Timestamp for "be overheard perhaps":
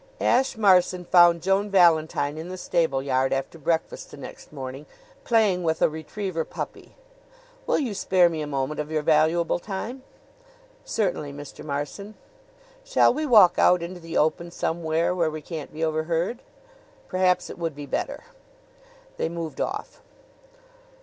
15.71-17.51